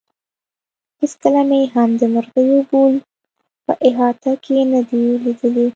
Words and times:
هېڅکله 0.99 1.41
مې 1.49 1.61
هم 1.73 1.89
د 2.01 2.03
مرغیو 2.13 2.59
بول 2.69 2.93
په 3.65 3.73
احاطه 3.87 4.31
کې 4.43 4.57
نه 4.71 4.81
دي 4.89 5.03
لیدلي. 5.23 5.67